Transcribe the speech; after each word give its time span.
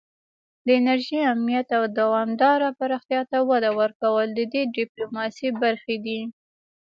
د 0.65 0.67
انرژۍ 0.79 1.19
امنیت 1.33 1.67
او 1.77 1.83
دوامداره 1.99 2.69
پراختیا 2.79 3.21
ته 3.31 3.37
وده 3.49 3.71
ورکول 3.81 4.27
د 4.33 4.39
دې 4.53 4.61
ډیپلوماسي 4.75 5.49
برخې 5.61 5.95
دي 6.05 6.19